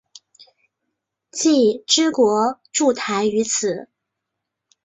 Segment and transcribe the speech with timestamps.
[1.31, 3.87] 既之国筑台于此。